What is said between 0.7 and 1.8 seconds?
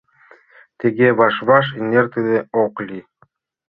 Тыге ваш-ваш